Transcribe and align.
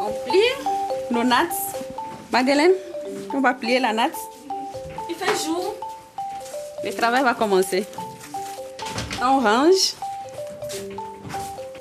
On 0.00 0.10
plie 0.28 0.66
nos 1.10 1.24
nattes. 1.24 1.76
Madeleine, 2.32 2.72
on 3.34 3.40
va 3.40 3.52
plier 3.52 3.78
la 3.78 3.92
natte. 3.92 4.16
Il 5.10 5.14
fait 5.14 5.44
jour. 5.44 5.74
Le 6.82 6.92
travail 6.92 7.22
va 7.22 7.34
commencer. 7.34 7.84
On 9.22 9.40
range. 9.40 9.94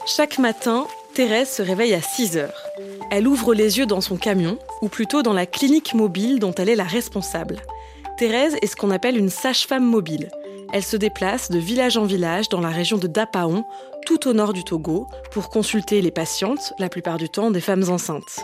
Chaque 0.06 0.38
matin, 0.38 0.86
Thérèse 1.14 1.50
se 1.50 1.62
réveille 1.62 1.94
à 1.94 2.02
6 2.02 2.36
heures. 2.38 2.62
Elle 3.10 3.28
ouvre 3.28 3.54
les 3.54 3.78
yeux 3.78 3.86
dans 3.86 4.02
son 4.02 4.18
camion, 4.18 4.58
ou 4.82 4.90
plutôt 4.90 5.22
dans 5.22 5.34
la 5.34 5.46
clinique 5.46 5.94
mobile 5.94 6.40
dont 6.40 6.54
elle 6.54 6.70
est 6.70 6.76
la 6.76 6.84
responsable. 6.84 7.62
Thérèse 8.18 8.58
est 8.62 8.68
ce 8.68 8.76
qu'on 8.76 8.92
appelle 8.92 9.18
une 9.18 9.30
sage-femme 9.30 9.86
mobile. 9.86 10.30
Elle 10.74 10.84
se 10.84 10.98
déplace 10.98 11.50
de 11.50 11.58
village 11.58 11.98
en 11.98 12.06
village 12.06 12.50
dans 12.50 12.62
la 12.62 12.70
région 12.70 12.98
de 12.98 13.08
Dapaon, 13.08 13.64
tout 14.10 14.28
au 14.28 14.34
nord 14.34 14.54
du 14.54 14.64
Togo, 14.64 15.08
pour 15.30 15.52
consulter 15.52 16.02
les 16.02 16.10
patientes, 16.10 16.74
la 16.80 16.90
plupart 16.90 17.18
du 17.18 17.30
temps 17.30 17.52
des 17.52 17.62
femmes 17.62 17.88
enceintes. 17.90 18.40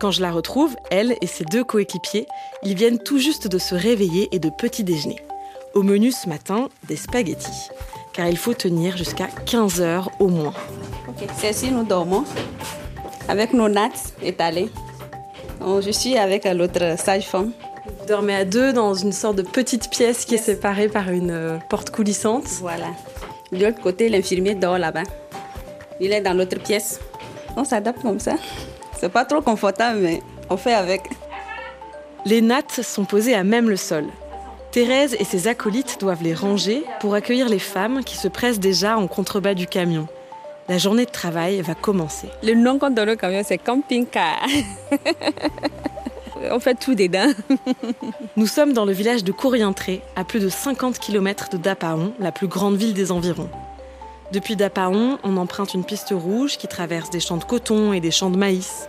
Quand 0.00 0.10
je 0.10 0.22
la 0.22 0.32
retrouve, 0.32 0.74
elle 0.90 1.16
et 1.20 1.26
ses 1.26 1.44
deux 1.44 1.64
coéquipiers, 1.64 2.26
ils 2.62 2.74
viennent 2.74 2.98
tout 2.98 3.18
juste 3.18 3.46
de 3.46 3.58
se 3.58 3.74
réveiller 3.74 4.34
et 4.34 4.38
de 4.38 4.48
petit 4.48 4.84
déjeuner. 4.84 5.20
Au 5.74 5.82
menu 5.82 6.12
ce 6.12 6.30
matin, 6.30 6.70
des 6.88 6.96
spaghettis. 6.96 7.68
Car 8.14 8.28
il 8.28 8.38
faut 8.38 8.54
tenir 8.54 8.96
jusqu'à 8.96 9.26
15 9.26 9.82
heures 9.82 10.10
au 10.18 10.28
moins. 10.28 10.54
Ok, 11.06 11.28
c'est 11.36 11.50
ici 11.50 11.70
nous 11.70 11.84
dormons 11.84 12.24
avec 13.28 13.52
nos 13.52 13.68
nattes 13.68 14.14
étalées. 14.22 14.70
Donc, 15.60 15.82
je 15.82 15.90
suis 15.90 16.16
avec 16.16 16.46
l'autre 16.46 16.98
sage-femme. 16.98 17.52
Vous 17.84 18.06
dormez 18.06 18.34
à 18.34 18.46
deux 18.46 18.72
dans 18.72 18.94
une 18.94 19.12
sorte 19.12 19.36
de 19.36 19.42
petite 19.42 19.90
pièce 19.90 20.24
qui 20.24 20.36
est 20.36 20.38
séparée 20.38 20.88
par 20.88 21.10
une 21.10 21.32
euh, 21.32 21.58
porte 21.68 21.90
coulissante. 21.90 22.46
Voilà. 22.62 22.86
De 23.52 23.64
l'autre 23.64 23.80
côté, 23.80 24.08
l'infirmier 24.08 24.54
dort 24.54 24.78
là-bas. 24.78 25.02
Il 26.00 26.12
est 26.12 26.22
dans 26.22 26.32
l'autre 26.32 26.58
pièce. 26.58 27.00
On 27.56 27.64
s'adapte 27.64 28.00
comme 28.00 28.18
ça. 28.18 28.36
C'est 28.98 29.12
pas 29.12 29.26
trop 29.26 29.42
confortable, 29.42 30.00
mais 30.00 30.22
on 30.48 30.56
fait 30.56 30.72
avec. 30.72 31.02
Les 32.24 32.40
nattes 32.40 32.80
sont 32.82 33.04
posées 33.04 33.34
à 33.34 33.44
même 33.44 33.68
le 33.68 33.76
sol. 33.76 34.06
Thérèse 34.70 35.14
et 35.20 35.24
ses 35.24 35.48
acolytes 35.48 35.98
doivent 36.00 36.22
les 36.22 36.32
ranger 36.32 36.82
pour 37.00 37.14
accueillir 37.14 37.50
les 37.50 37.58
femmes 37.58 38.02
qui 38.04 38.16
se 38.16 38.26
pressent 38.26 38.60
déjà 38.60 38.96
en 38.96 39.06
contrebas 39.06 39.52
du 39.52 39.66
camion. 39.66 40.08
La 40.68 40.78
journée 40.78 41.04
de 41.04 41.10
travail 41.10 41.60
va 41.60 41.74
commencer. 41.74 42.28
Le 42.42 42.54
nom 42.54 42.78
qu'on 42.78 42.88
donne 42.88 43.10
au 43.10 43.16
camion, 43.16 43.42
c'est 43.44 43.58
camping-car. 43.58 44.46
on 46.50 46.60
fait 46.60 46.74
tout 46.74 46.94
dedans. 46.94 47.32
Nous 48.36 48.46
sommes 48.46 48.72
dans 48.72 48.84
le 48.84 48.92
village 48.92 49.24
de 49.24 49.32
Courientré, 49.32 50.02
à 50.16 50.24
plus 50.24 50.40
de 50.40 50.48
50 50.48 50.98
km 50.98 51.50
de 51.50 51.56
Dapaon, 51.56 52.14
la 52.18 52.32
plus 52.32 52.48
grande 52.48 52.76
ville 52.76 52.94
des 52.94 53.12
environs. 53.12 53.50
Depuis 54.32 54.56
Dapaon, 54.56 55.18
on 55.22 55.36
emprunte 55.36 55.74
une 55.74 55.84
piste 55.84 56.12
rouge 56.12 56.56
qui 56.56 56.66
traverse 56.66 57.10
des 57.10 57.20
champs 57.20 57.36
de 57.36 57.44
coton 57.44 57.92
et 57.92 58.00
des 58.00 58.10
champs 58.10 58.30
de 58.30 58.38
maïs. 58.38 58.88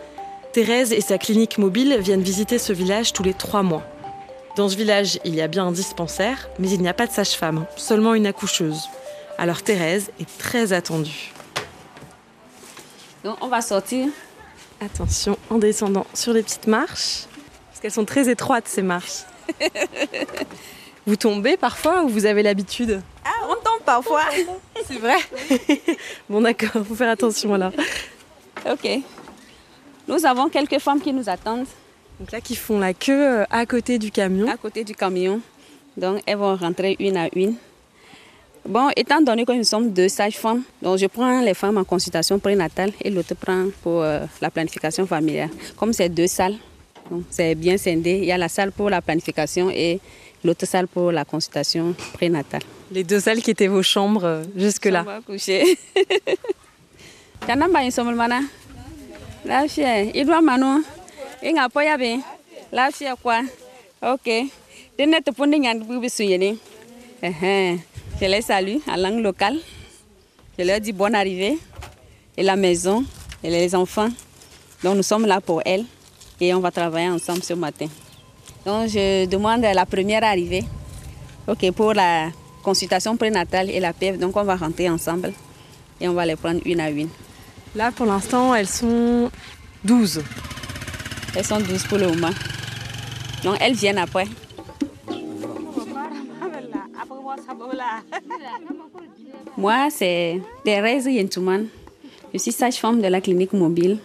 Thérèse 0.53 0.93
et 0.93 1.01
sa 1.01 1.17
clinique 1.17 1.57
mobile 1.57 1.97
viennent 1.99 2.21
visiter 2.21 2.57
ce 2.57 2.73
village 2.73 3.11
tous 3.11 3.23
les 3.23 3.33
trois 3.33 3.63
mois. 3.63 3.83
Dans 4.55 4.69
ce 4.69 4.77
village, 4.77 5.19
il 5.25 5.33
y 5.33 5.41
a 5.41 5.47
bien 5.47 5.65
un 5.65 5.71
dispensaire, 5.71 6.47
mais 6.59 6.69
il 6.69 6.79
n'y 6.79 6.87
a 6.87 6.93
pas 6.93 7.07
de 7.07 7.11
sage-femme, 7.11 7.65
seulement 7.75 8.13
une 8.13 8.27
accoucheuse. 8.27 8.87
Alors 9.37 9.63
Thérèse 9.63 10.11
est 10.19 10.37
très 10.37 10.73
attendue. 10.73 11.33
Donc 13.23 13.37
on 13.41 13.47
va 13.47 13.61
sortir. 13.61 14.07
Attention, 14.79 15.37
en 15.49 15.57
descendant 15.57 16.05
sur 16.13 16.33
les 16.33 16.43
petites 16.43 16.67
marches, 16.67 17.23
qu'elles 17.83 17.91
sont 17.91 18.05
très 18.05 18.29
étroites 18.29 18.65
ces 18.65 18.81
marches. 18.81 19.23
vous 21.05 21.17
tombez 21.17 21.57
parfois 21.57 22.03
ou 22.03 22.07
vous 22.07 22.25
avez 22.25 22.41
l'habitude? 22.41 23.01
Ah, 23.25 23.45
on 23.49 23.55
tombe 23.55 23.83
parfois. 23.85 24.23
C'est 24.87 24.99
vrai 24.99 25.17
Bon 26.29 26.39
d'accord, 26.39 26.85
faut 26.87 26.95
faire 26.95 27.09
attention 27.09 27.53
là. 27.55 27.73
Ok. 28.71 28.89
Nous 30.07 30.25
avons 30.25 30.47
quelques 30.47 30.79
femmes 30.79 31.01
qui 31.01 31.11
nous 31.11 31.27
attendent. 31.27 31.65
Donc 32.21 32.31
là, 32.31 32.39
qui 32.39 32.55
font 32.55 32.79
la 32.79 32.93
queue 32.93 33.41
euh, 33.41 33.43
à 33.49 33.65
côté 33.65 33.99
du 33.99 34.11
camion. 34.11 34.49
À 34.49 34.55
côté 34.55 34.85
du 34.85 34.95
camion. 34.95 35.41
Donc 35.97 36.21
elles 36.25 36.37
vont 36.37 36.55
rentrer 36.55 36.95
une 37.01 37.17
à 37.17 37.27
une. 37.35 37.55
Bon, 38.65 38.89
étant 38.95 39.19
donné 39.19 39.43
que 39.43 39.51
nous 39.51 39.65
sommes 39.65 39.91
deux 39.91 40.07
sages-femmes, 40.07 40.63
donc 40.81 40.97
je 40.99 41.07
prends 41.07 41.41
les 41.41 41.53
femmes 41.53 41.77
en 41.77 41.83
consultation 41.83 42.39
prénatale 42.39 42.93
et 43.01 43.09
l'autre 43.09 43.35
prend 43.35 43.65
pour 43.81 44.03
euh, 44.03 44.21
la 44.39 44.49
planification 44.49 45.05
familiale. 45.05 45.49
Comme 45.75 45.91
c'est 45.91 46.07
deux 46.07 46.27
salles, 46.27 46.55
c'est 47.29 47.55
bien 47.55 47.77
scindé. 47.77 48.19
Il 48.19 48.25
y 48.25 48.31
a 48.31 48.37
la 48.37 48.49
salle 48.49 48.71
pour 48.71 48.89
la 48.89 49.01
planification 49.01 49.69
et 49.69 49.99
l'autre 50.43 50.65
salle 50.65 50.87
pour 50.87 51.11
la 51.11 51.25
consultation 51.25 51.95
prénatale. 52.13 52.61
Les 52.91 53.03
deux 53.03 53.19
salles 53.19 53.41
qui 53.41 53.51
étaient 53.51 53.67
vos 53.67 53.83
chambres 53.83 54.25
euh, 54.25 54.43
jusque-là. 54.55 55.05
Coucher. 55.25 55.77
Suyeni. 66.09 66.57
Eh 67.21 67.77
je 68.21 68.25
les 68.25 68.41
salue 68.41 68.77
en 68.87 68.95
langue 68.95 69.19
locale. 69.21 69.57
Je 70.57 70.63
leur 70.63 70.79
dis 70.79 70.93
bonne 70.93 71.15
arrivée. 71.15 71.57
Et 72.37 72.43
la 72.43 72.55
maison, 72.55 73.03
et 73.43 73.49
les 73.49 73.75
enfants. 73.75 74.09
Donc 74.83 74.95
nous 74.97 75.03
sommes 75.03 75.25
là 75.25 75.39
pour 75.41 75.61
elles 75.65 75.85
et 76.43 76.53
on 76.53 76.59
va 76.59 76.71
travailler 76.71 77.09
ensemble 77.09 77.43
ce 77.43 77.53
matin. 77.53 77.87
Donc 78.65 78.89
je 78.89 79.25
demande 79.25 79.61
la 79.61 79.85
première 79.85 80.23
arrivée. 80.23 80.63
OK, 81.47 81.71
pour 81.71 81.93
la 81.93 82.29
consultation 82.61 83.15
prénatale 83.17 83.69
et 83.69 83.79
la 83.79 83.93
PF. 83.93 84.17
Donc 84.19 84.35
on 84.35 84.43
va 84.43 84.55
rentrer 84.55 84.89
ensemble 84.89 85.33
et 85.99 86.07
on 86.07 86.13
va 86.13 86.25
les 86.25 86.35
prendre 86.35 86.59
une 86.65 86.81
à 86.81 86.89
une. 86.89 87.09
Là 87.75 87.91
pour 87.91 88.05
l'instant, 88.05 88.53
elles 88.53 88.67
sont 88.67 89.31
12. 89.83 90.21
Elles 91.35 91.45
sont 91.45 91.59
12 91.59 91.83
pour 91.87 91.97
le 91.97 92.07
moment. 92.07 92.33
Donc 93.43 93.57
elles 93.61 93.75
viennent 93.75 93.97
après. 93.97 94.27
Moi, 99.57 99.87
c'est 99.91 100.41
Thérèse 100.63 101.05
Yentouman. 101.05 101.65
Je 102.33 102.39
suis 102.39 102.51
sage-femme 102.51 103.01
de 103.01 103.07
la 103.07 103.21
clinique 103.21 103.53
mobile 103.53 103.99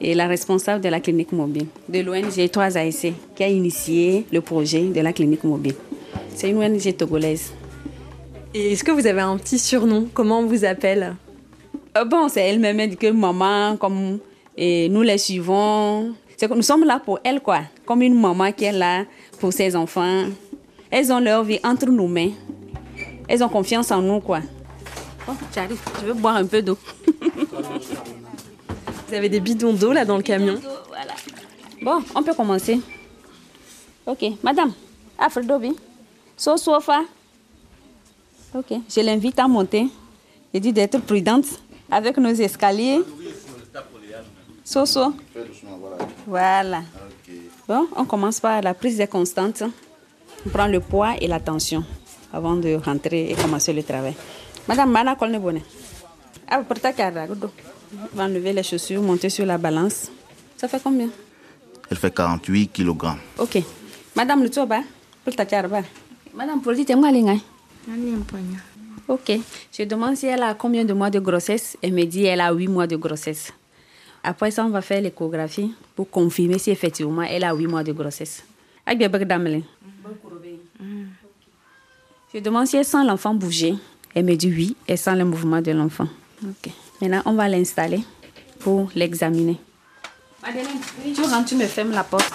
et 0.00 0.14
la 0.14 0.26
responsable 0.26 0.82
de 0.82 0.88
la 0.88 1.00
clinique 1.00 1.32
mobile 1.32 1.66
de 1.88 2.00
l'ONG 2.00 2.30
3ASC 2.48 3.12
qui 3.34 3.42
a 3.44 3.48
initié 3.48 4.26
le 4.32 4.40
projet 4.40 4.84
de 4.84 5.00
la 5.00 5.12
clinique 5.12 5.44
mobile. 5.44 5.74
C'est 6.34 6.50
une 6.50 6.58
ONG 6.62 6.96
togolaise. 6.96 7.52
Et 8.54 8.72
est-ce 8.72 8.82
que 8.82 8.90
vous 8.92 9.06
avez 9.06 9.20
un 9.20 9.36
petit 9.36 9.58
surnom? 9.58 10.08
Comment 10.12 10.40
on 10.40 10.46
vous 10.46 10.64
appelle? 10.64 11.14
Euh, 11.96 12.04
Bon, 12.04 12.28
c'est 12.28 12.40
elle-même 12.48 12.96
que 12.96 13.10
maman, 13.10 13.76
comme 13.76 14.18
et 14.56 14.88
nous 14.88 15.02
les 15.02 15.18
suivons. 15.18 16.14
C'est 16.36 16.48
que 16.48 16.54
nous 16.54 16.62
sommes 16.62 16.84
là 16.84 17.00
pour 17.04 17.18
elle, 17.22 17.40
quoi. 17.40 17.60
Comme 17.84 18.02
une 18.02 18.18
maman 18.18 18.50
qui 18.52 18.64
est 18.64 18.72
là 18.72 19.04
pour 19.38 19.52
ses 19.52 19.76
enfants. 19.76 20.24
Elles 20.90 21.12
ont 21.12 21.20
leur 21.20 21.44
vie 21.44 21.60
entre 21.62 21.86
nos 21.86 22.08
mains. 22.08 22.30
Elles 23.28 23.44
ont 23.44 23.48
confiance 23.48 23.90
en 23.92 24.02
nous, 24.02 24.20
quoi. 24.20 24.40
Oh, 25.28 25.32
j'arrive, 25.54 25.78
je 26.00 26.06
veux 26.06 26.14
boire 26.14 26.36
un 26.36 26.46
peu 26.46 26.62
d'eau. 26.62 26.78
Vous 29.10 29.16
avez 29.16 29.28
des 29.28 29.40
bidons 29.40 29.72
d'eau 29.72 29.92
là 29.92 30.04
dans 30.04 30.16
le 30.16 30.22
camion 30.22 30.60
Voilà. 30.86 31.14
Bon, 31.82 32.00
on 32.14 32.22
peut 32.22 32.32
commencer. 32.32 32.80
Ok, 34.06 34.24
madame, 34.40 34.72
Afredobi, 35.18 35.74
so 36.36 36.56
sofa. 36.56 37.00
Ok, 38.54 38.66
je 38.88 39.00
l'invite 39.00 39.36
à 39.40 39.48
monter. 39.48 39.88
Je 40.54 40.60
dis 40.60 40.72
d'être 40.72 41.00
prudente 41.00 41.46
avec 41.90 42.16
nos 42.18 42.30
escaliers. 42.32 43.00
Soso. 44.62 45.12
Voilà. 46.24 46.82
Bon, 47.66 47.88
on 47.96 48.04
commence 48.04 48.38
par 48.38 48.62
la 48.62 48.74
prise 48.74 48.96
des 48.98 49.08
constantes. 49.08 49.64
On 50.46 50.50
prend 50.50 50.68
le 50.68 50.78
poids 50.78 51.16
et 51.20 51.26
la 51.26 51.40
tension 51.40 51.82
avant 52.32 52.54
de 52.54 52.76
rentrer 52.76 53.32
et 53.32 53.34
commencer 53.34 53.72
le 53.72 53.82
travail. 53.82 54.14
Madame 54.68 54.92
Mana 54.92 55.16
Kolnebone. 55.16 55.62
Ah, 56.48 56.60
pour 56.62 56.78
ta 56.78 56.92
enlever 58.18 58.52
les 58.52 58.62
chaussures, 58.62 59.02
monter 59.02 59.30
sur 59.30 59.46
la 59.46 59.58
balance. 59.58 60.10
Ça 60.56 60.68
fait 60.68 60.80
combien? 60.82 61.08
Elle 61.90 61.96
fait 61.96 62.14
48 62.14 62.68
kg. 62.68 63.16
Ok. 63.38 63.62
Madame 64.14 64.42
Lutoba, 64.42 64.80
pour 65.24 65.34
ta 65.34 65.44
carba. 65.44 65.82
Madame, 66.34 66.60
pour 66.60 66.72
dire, 66.74 66.86
tu 66.86 66.94
Ok. 69.08 69.32
Je 69.72 69.82
demande 69.84 70.16
si 70.16 70.26
elle 70.26 70.42
a 70.42 70.54
combien 70.54 70.84
de 70.84 70.92
mois 70.92 71.10
de 71.10 71.18
grossesse. 71.18 71.76
Elle 71.82 71.92
me 71.92 72.04
dit 72.04 72.24
elle 72.24 72.40
a 72.40 72.52
8 72.52 72.68
mois 72.68 72.86
de 72.86 72.96
grossesse. 72.96 73.52
Après 74.22 74.50
ça, 74.50 74.64
on 74.64 74.70
va 74.70 74.82
faire 74.82 75.00
l'échographie 75.00 75.74
pour 75.96 76.08
confirmer 76.10 76.58
si 76.58 76.70
effectivement 76.70 77.22
elle 77.22 77.42
a 77.42 77.54
8 77.54 77.66
mois 77.66 77.82
de 77.82 77.92
grossesse. 77.92 78.44
Je 82.32 82.38
demande 82.38 82.66
si 82.66 82.76
elle 82.76 82.84
sent 82.84 83.04
l'enfant 83.04 83.34
bouger. 83.34 83.74
Elle 84.14 84.24
me 84.24 84.36
dit 84.36 84.48
oui, 84.48 84.76
elle 84.86 84.98
sent 84.98 85.16
le 85.16 85.24
mouvement 85.24 85.60
de 85.60 85.72
l'enfant. 85.72 86.06
Ok. 86.44 86.70
Maintenant, 87.00 87.22
on 87.24 87.32
va 87.32 87.48
l'installer 87.48 88.00
pour 88.58 88.90
l'examiner. 88.94 89.58
Madeleine, 90.42 90.66
tu 91.14 91.22
rentres, 91.22 91.48
tu 91.48 91.56
me 91.56 91.66
fermes 91.66 91.92
la 91.92 92.04
porte. 92.04 92.32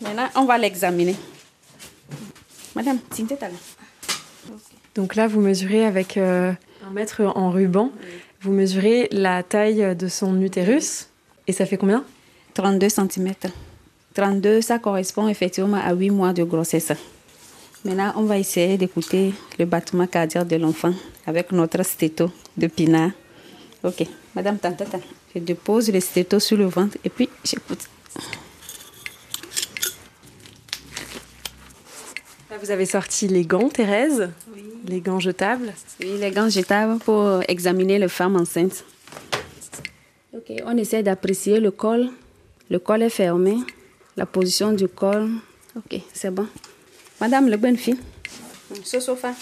Maintenant, 0.00 0.28
on 0.36 0.44
va 0.44 0.58
l'examiner. 0.58 1.16
Madame. 2.74 2.98
Donc 4.94 5.14
là, 5.14 5.26
vous 5.26 5.40
mesurez 5.40 5.84
avec 5.84 6.16
euh, 6.16 6.52
un 6.86 6.90
mètre 6.90 7.22
en 7.22 7.50
ruban. 7.50 7.90
Vous 8.40 8.52
mesurez 8.52 9.08
la 9.10 9.42
taille 9.42 9.96
de 9.96 10.08
son 10.08 10.40
utérus 10.40 11.08
et 11.46 11.52
ça 11.52 11.66
fait 11.66 11.76
combien? 11.76 12.04
32 12.54 12.88
cm. 12.88 13.32
32, 14.14 14.60
ça 14.60 14.78
correspond 14.78 15.28
effectivement 15.28 15.76
à 15.76 15.92
8 15.92 16.10
mois 16.10 16.32
de 16.32 16.44
grossesse. 16.44 16.92
Maintenant, 17.84 18.12
on 18.16 18.24
va 18.24 18.38
essayer 18.38 18.76
d'écouter 18.76 19.32
le 19.58 19.64
battement 19.64 20.06
cardiaque 20.06 20.48
de 20.48 20.56
l'enfant 20.56 20.92
avec 21.26 21.52
notre 21.52 21.84
stéto 21.84 22.30
de 22.56 22.66
pinard. 22.66 23.12
Ok, 23.84 24.04
Madame 24.34 24.58
Tantata, 24.58 24.98
je 25.32 25.38
dépose 25.38 25.92
le 25.92 26.00
stéto 26.00 26.40
sur 26.40 26.56
le 26.56 26.66
ventre 26.66 26.98
et 27.04 27.08
puis 27.08 27.28
j'écoute. 27.44 27.88
Là, 32.50 32.56
vous 32.60 32.70
avez 32.72 32.86
sorti 32.86 33.28
les 33.28 33.44
gants, 33.44 33.68
Thérèse 33.68 34.28
Les 34.86 35.00
gants 35.00 35.20
jetables 35.20 35.72
Oui, 36.00 36.18
les 36.18 36.32
gants 36.32 36.48
jetables 36.48 36.98
pour 36.98 37.42
examiner 37.46 38.00
les 38.00 38.08
femmes 38.08 38.34
enceintes. 38.34 38.84
Ok, 40.34 40.52
on 40.66 40.76
essaie 40.76 41.04
d'apprécier 41.04 41.60
le 41.60 41.70
col. 41.70 42.10
Le 42.70 42.80
col 42.80 43.02
est 43.02 43.10
fermé. 43.10 43.58
La 44.16 44.26
position 44.26 44.72
du 44.72 44.88
col. 44.88 45.30
Ok, 45.76 46.00
c'est 46.12 46.34
bon. 46.34 46.48
Madame, 47.20 47.54
bonne 47.56 47.76
fille. 47.76 47.98
Ce 48.84 49.00
sofa. 49.00 49.32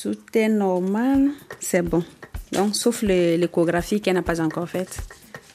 Tout 0.00 0.16
est 0.34 0.48
normal. 0.48 1.30
C'est 1.60 1.82
bon. 1.82 2.04
Donc, 2.52 2.74
sauf 2.76 3.02
le- 3.02 3.36
l'échographie 3.36 4.00
qu'elle 4.00 4.14
n'a 4.14 4.22
pas 4.22 4.40
encore 4.40 4.68
faite. 4.68 4.98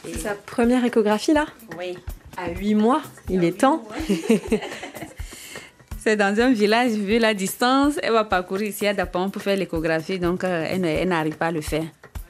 C'est 0.05 0.17
sa 0.19 0.33
première 0.35 0.83
échographie 0.83 1.33
là? 1.33 1.45
Oui. 1.77 1.97
À 2.37 2.49
8 2.49 2.75
mois, 2.75 3.01
il 3.29 3.43
est 3.43 3.57
temps. 3.59 3.83
C'est 6.03 6.15
dans 6.15 6.39
un 6.39 6.51
village, 6.51 6.93
vu 6.93 7.19
la 7.19 7.35
distance, 7.35 7.93
elle 8.01 8.13
va 8.13 8.23
parcourir 8.23 8.69
ici 8.69 8.87
à 8.87 8.93
Dapon 8.95 9.29
pour 9.29 9.41
faire 9.43 9.55
l'échographie, 9.55 10.17
donc 10.17 10.43
euh, 10.43 10.65
elle 10.67 11.07
n'arrive 11.09 11.35
pas 11.37 11.47
à 11.47 11.51
le 11.51 11.61
faire. 11.61 11.83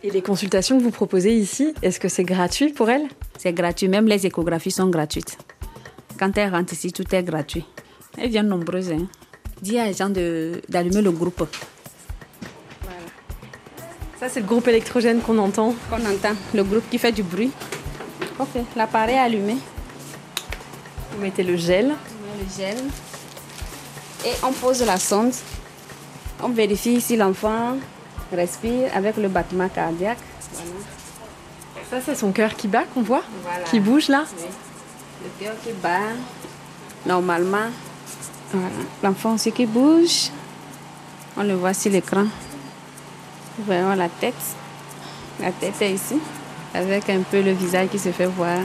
Et 0.03 0.09
les 0.09 0.21
consultations 0.21 0.77
que 0.77 0.83
vous 0.83 0.91
proposez 0.91 1.33
ici, 1.37 1.73
est-ce 1.81 1.97
que 1.99 2.09
c'est 2.09 2.25
gratuit 2.25 2.73
pour 2.73 2.89
elle? 2.89 3.03
C'est 3.37 3.53
gratuit, 3.53 3.87
même 3.87 4.07
les 4.07 4.25
échographies 4.25 4.71
sont 4.71 4.89
gratuites. 4.89 5.37
Quand 6.19 6.37
elle 6.37 6.51
rentre 6.53 6.73
ici, 6.73 6.91
tout 6.91 7.05
est 7.15 7.23
gratuit. 7.23 7.63
Elles 8.17 8.29
viennent 8.29 8.47
nombreuses. 8.47 8.91
Hein. 8.91 9.07
Dis 9.61 9.77
à 9.79 9.85
les 9.85 9.93
gens 9.93 10.09
d'allumer 10.09 11.01
le 11.01 11.11
groupe 11.11 11.43
Ça, 14.19 14.29
c'est 14.29 14.39
le 14.41 14.45
groupe 14.45 14.67
électrogène 14.67 15.21
qu'on 15.21 15.37
entend. 15.37 15.75
qu'on 15.89 16.05
entend, 16.05 16.35
le 16.53 16.63
groupe 16.63 16.89
qui 16.89 16.97
fait 16.97 17.11
du 17.11 17.23
bruit. 17.23 17.51
Ok, 18.39 18.49
l'appareil 18.75 19.15
est 19.15 19.19
allumé. 19.19 19.57
Vous 21.11 21.21
mettez 21.21 21.43
le 21.43 21.55
gel. 21.55 21.85
On 21.85 22.37
met 22.37 22.43
le 22.43 22.49
gel 22.57 22.77
et 24.25 24.33
on 24.43 24.51
pose 24.51 24.83
la 24.83 24.97
sonde. 24.97 25.33
On 26.43 26.49
vérifie 26.49 27.01
si 27.01 27.15
l'enfant 27.17 27.77
respire 28.31 28.89
avec 28.95 29.17
le 29.17 29.27
battement 29.27 29.69
cardiaque. 29.69 30.17
Ça, 31.89 31.97
c'est 32.05 32.15
son 32.15 32.31
cœur 32.31 32.55
qui 32.55 32.67
bat 32.67 32.83
qu'on 32.93 33.01
voit 33.01 33.23
Voilà. 33.43 33.63
Qui 33.65 33.79
bouge 33.79 34.07
là 34.07 34.23
Oui. 34.37 34.45
Le 35.23 35.45
cœur 35.45 35.53
qui 35.63 35.71
bat 35.73 36.13
normalement. 37.05 37.67
Voilà. 38.53 38.69
L'enfant 39.03 39.33
aussi 39.33 39.51
qui 39.51 39.65
bouge. 39.65 40.29
On 41.37 41.43
le 41.43 41.53
voit 41.53 41.73
sur 41.73 41.91
l'écran. 41.91 42.25
Voyons 43.59 43.93
la 43.95 44.09
tête. 44.09 44.35
La 45.39 45.51
tête 45.51 45.81
est 45.81 45.93
ici. 45.93 46.15
Avec 46.73 47.09
un 47.09 47.21
peu 47.21 47.41
le 47.41 47.51
visage 47.51 47.89
qui 47.89 47.99
se 47.99 48.11
fait 48.11 48.25
voir. 48.25 48.59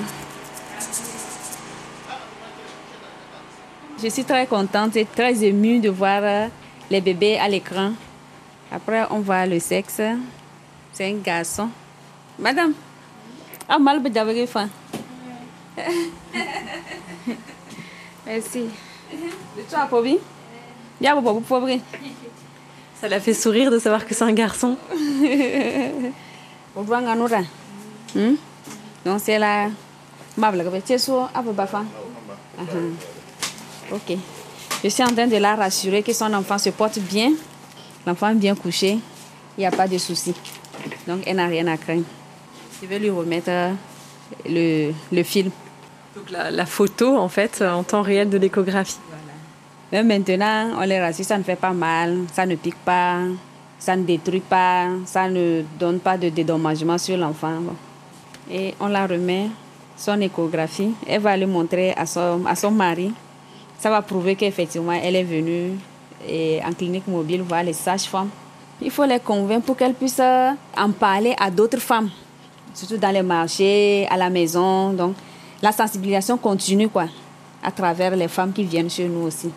Je 4.03 4.09
suis 4.09 4.25
très 4.25 4.47
contente 4.47 4.97
et 4.97 5.07
très 5.07 5.43
émue 5.43 5.79
de 5.81 5.89
voir 5.89 6.21
euh, 6.23 6.49
les 6.91 7.01
bébés 7.01 7.39
à 7.39 7.49
l'écran. 7.49 7.93
Après, 8.71 9.05
on 9.11 9.21
voit 9.21 9.47
le 9.47 9.59
sexe. 9.59 10.03
C'est 10.93 11.11
un 11.11 11.17
garçon. 11.17 11.71
Madame, 12.39 12.75
ah, 13.69 13.79
mal. 13.79 14.03
Merci. 18.27 18.69
De 19.13 19.63
toi, 19.71 19.87
Pobi? 19.89 20.19
Bien, 21.01 21.15
Bobo, 21.21 21.41
pauvre. 21.41 21.69
Ça 23.01 23.09
l'a 23.09 23.21
fait 23.21 23.35
sourire 23.35 23.71
de 23.71 23.79
savoir 23.79 24.07
que 24.07 24.15
c'est 24.15 24.25
un 24.25 24.33
garçon. 24.33 24.77
Hmm? 28.15 28.35
Donc, 29.05 29.21
c'est 29.23 29.39
la. 29.39 29.69
Mabla, 30.37 30.65
que 30.65 30.87
tu 30.87 30.93
es 30.93 30.99
sur 30.99 31.29
Abu 31.35 31.51
Bafa. 31.53 31.83
Ok. 33.93 34.17
Je 34.85 34.89
suis 34.89 35.03
en 35.03 35.09
train 35.09 35.27
de 35.27 35.37
la 35.37 35.55
rassurer 35.57 36.03
que 36.03 36.13
son 36.13 36.33
enfant 36.35 36.59
se 36.59 36.71
porte 36.71 36.99
bien. 36.99 37.33
L'enfant 38.07 38.29
est 38.29 38.35
bien 38.35 38.55
couché. 38.55 38.99
Il 39.57 39.61
n'y 39.61 39.67
a 39.67 39.71
pas 39.71 39.89
de 39.89 39.97
souci. 39.99 40.35
Donc, 41.07 41.23
elle 41.27 41.37
n'a 41.37 41.47
rien 41.47 41.67
à 41.67 41.77
craindre. 41.77 42.05
Je 42.83 42.87
vais 42.87 42.99
lui 42.99 43.11
remettre 43.11 43.49
euh, 43.49 43.73
le, 44.47 44.93
le 45.11 45.23
film. 45.23 45.51
Donc 46.17 46.31
la, 46.31 46.65
photo, 46.65 47.19
en 47.19 47.29
fait, 47.29 47.63
en 47.63 47.83
temps 47.83 48.01
réel 48.01 48.31
de 48.31 48.39
l'échographie. 48.39 48.97
Même 49.93 50.07
maintenant, 50.07 50.71
on 50.79 50.81
les 50.81 50.99
rassure, 50.99 51.27
ça 51.27 51.37
ne 51.37 51.43
fait 51.43 51.57
pas 51.57 51.73
mal, 51.73 52.21
ça 52.33 52.47
ne 52.47 52.55
pique 52.55 52.83
pas, 52.85 53.19
ça 53.79 53.95
ne 53.97 54.03
détruit 54.03 54.41
pas, 54.41 54.89
ça 55.05 55.29
ne 55.29 55.63
donne 55.79 56.01
pas 56.01 56.17
de 56.17 56.31
dédommagement 56.31 56.97
sur 56.97 57.19
l'enfant. 57.19 57.59
Et 58.51 58.75
on 58.81 58.87
la 58.87 59.07
remet, 59.07 59.49
son 59.97 60.19
échographie. 60.23 60.95
Elle 61.07 61.21
va 61.21 61.37
le 61.37 61.47
montrer 61.47 61.93
à 61.93 62.07
son, 62.07 62.47
à 62.47 62.55
son 62.55 62.71
mari. 62.71 63.13
Ça 63.79 63.91
va 63.91 64.01
prouver 64.01 64.37
qu'effectivement, 64.37 64.93
elle 64.93 65.17
est 65.17 65.23
venue 65.23 65.73
en 66.65 66.73
clinique 66.73 67.07
mobile 67.07 67.43
voir 67.43 67.63
les 67.63 67.75
sages-femmes. 67.75 68.31
Il 68.81 68.91
faut 68.91 69.05
les 69.05 69.21
convaincre 69.21 69.67
pour 69.67 69.77
qu'elles 69.77 69.95
puissent 69.95 70.21
en 70.21 70.91
parler 70.93 71.35
à 71.39 71.51
d'autres 71.51 71.79
femmes, 71.81 72.09
surtout 72.73 72.97
dans 72.97 73.11
les 73.11 73.23
marchés, 73.23 74.07
à 74.11 74.17
la 74.17 74.31
maison. 74.31 74.95
Donc, 74.95 75.15
la 75.63 75.73
sensibilisation 75.73 76.37
continue, 76.37 76.89
quoi, 76.89 77.07
à 77.63 77.71
travers 77.71 78.15
les 78.17 78.29
femmes 78.29 78.53
qui 78.53 78.65
viennent 78.65 78.91
chez 78.91 79.09
nous 79.09 79.23
aussi. 79.23 79.51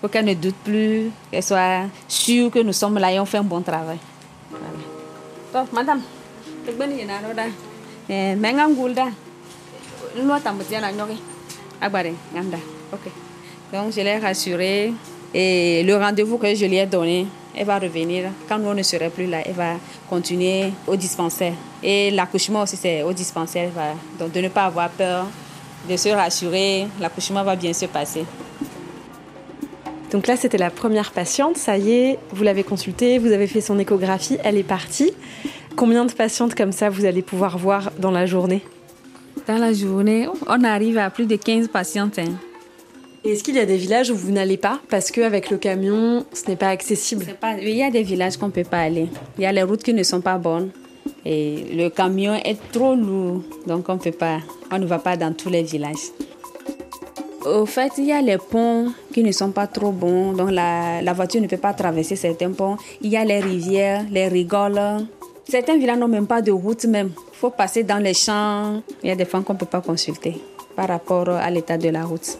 Pour 0.00 0.10
qu'elles 0.10 0.26
ne 0.26 0.34
doutent 0.34 0.54
plus, 0.64 1.10
qu'elles 1.30 1.42
soient 1.42 1.84
sûres 2.06 2.50
que 2.50 2.58
nous 2.58 2.72
sommes 2.72 2.98
là 2.98 3.12
et 3.12 3.18
on 3.18 3.24
fait 3.24 3.38
un 3.38 3.42
bon 3.42 3.62
travail. 3.62 3.98
Voilà. 4.50 4.66
Donc, 5.52 5.72
madame. 5.72 6.02
Donc, 13.72 13.92
je 13.92 14.00
l'ai 14.00 14.18
rassurée. 14.18 14.92
Et 15.34 15.82
le 15.82 15.96
rendez-vous 15.96 16.38
que 16.38 16.54
je 16.54 16.66
lui 16.66 16.76
ai 16.76 16.86
donné, 16.86 17.26
elle 17.56 17.66
va 17.66 17.78
revenir. 17.78 18.24
Quand 18.48 18.58
nous 18.58 18.68
on 18.68 18.74
ne 18.74 18.82
serait 18.82 19.10
plus 19.10 19.26
là, 19.26 19.38
elle 19.44 19.54
va 19.54 19.74
continuer 20.10 20.72
au 20.86 20.94
dispensaire. 20.96 21.54
Et 21.82 22.10
l'accouchement 22.10 22.62
aussi, 22.62 22.76
c'est 22.76 23.02
au 23.02 23.12
dispensaire. 23.12 23.70
va- 23.74 23.94
Donc, 24.18 24.32
de 24.32 24.40
ne 24.40 24.48
pas 24.48 24.64
avoir 24.64 24.90
peur, 24.90 25.26
de 25.88 25.96
se 25.96 26.08
rassurer, 26.10 26.86
l'accouchement 27.00 27.42
va 27.44 27.56
bien 27.56 27.72
se 27.72 27.86
passer. 27.86 28.24
Donc 30.10 30.26
là, 30.26 30.36
c'était 30.36 30.58
la 30.58 30.70
première 30.70 31.10
patiente. 31.12 31.56
Ça 31.56 31.76
y 31.76 31.90
est, 31.92 32.18
vous 32.30 32.44
l'avez 32.44 32.62
consultée, 32.62 33.18
vous 33.18 33.32
avez 33.32 33.46
fait 33.46 33.60
son 33.60 33.78
échographie, 33.78 34.38
elle 34.44 34.56
est 34.56 34.62
partie. 34.62 35.12
Combien 35.74 36.04
de 36.04 36.12
patientes 36.12 36.54
comme 36.54 36.72
ça 36.72 36.88
vous 36.90 37.04
allez 37.04 37.22
pouvoir 37.22 37.58
voir 37.58 37.90
dans 37.98 38.10
la 38.10 38.24
journée? 38.26 38.62
Dans 39.46 39.58
la 39.58 39.72
journée, 39.72 40.26
on 40.46 40.64
arrive 40.64 40.98
à 40.98 41.10
plus 41.10 41.26
de 41.26 41.36
15 41.36 41.68
patientes. 41.68 42.18
hein. 42.18 42.32
Est-ce 43.26 43.42
qu'il 43.42 43.56
y 43.56 43.58
a 43.58 43.66
des 43.66 43.76
villages 43.76 44.08
où 44.10 44.14
vous 44.14 44.30
n'allez 44.30 44.56
pas 44.56 44.78
parce 44.88 45.10
qu'avec 45.10 45.50
le 45.50 45.56
camion, 45.56 46.24
ce 46.32 46.48
n'est 46.48 46.56
pas 46.56 46.68
accessible? 46.68 47.26
Il 47.60 47.70
y 47.70 47.82
a 47.82 47.90
des 47.90 48.04
villages 48.04 48.36
qu'on 48.36 48.46
ne 48.46 48.52
peut 48.52 48.62
pas 48.62 48.78
aller. 48.78 49.08
Il 49.36 49.42
y 49.42 49.46
a 49.46 49.50
les 49.52 49.64
routes 49.64 49.82
qui 49.82 49.92
ne 49.92 50.04
sont 50.04 50.20
pas 50.20 50.38
bonnes. 50.38 50.70
Et 51.24 51.64
le 51.74 51.88
camion 51.88 52.34
est 52.34 52.56
trop 52.70 52.94
lourd. 52.94 53.42
Donc 53.66 53.88
on 53.88 53.98
peut 53.98 54.12
pas, 54.12 54.38
on 54.70 54.78
ne 54.78 54.86
va 54.86 55.00
pas 55.00 55.16
dans 55.16 55.32
tous 55.34 55.48
les 55.48 55.64
villages. 55.64 56.12
Au 57.44 57.66
fait, 57.66 57.92
il 57.98 58.04
y 58.04 58.12
a 58.12 58.22
les 58.22 58.38
ponts 58.38 58.92
qui 59.12 59.24
ne 59.24 59.32
sont 59.32 59.50
pas 59.50 59.66
trop 59.66 59.90
bons. 59.90 60.32
Donc 60.32 60.52
la, 60.52 61.12
voiture 61.12 61.40
ne 61.40 61.48
peut 61.48 61.56
pas 61.56 61.74
traverser 61.74 62.14
certains 62.14 62.52
ponts. 62.52 62.76
Il 63.00 63.10
y 63.10 63.16
a 63.16 63.24
les 63.24 63.40
rivières, 63.40 64.04
les 64.08 64.28
rigoles. 64.28 64.80
Certains 65.48 65.76
villages 65.76 65.98
n'ont 65.98 66.06
même 66.06 66.28
pas 66.28 66.42
de 66.42 66.52
route 66.52 66.84
même. 66.84 67.10
Il 67.32 67.36
faut 67.36 67.50
passer 67.50 67.82
dans 67.82 67.98
les 67.98 68.14
champs. 68.14 68.82
Il 69.02 69.08
y 69.08 69.12
a 69.12 69.16
des 69.16 69.24
femmes 69.24 69.42
qu'on 69.42 69.54
ne 69.54 69.58
peut 69.58 69.66
pas 69.66 69.80
consulter 69.80 70.36
par 70.76 70.86
rapport 70.86 71.28
à 71.28 71.50
l'état 71.50 71.76
de 71.76 71.88
la 71.88 72.04
route. 72.04 72.38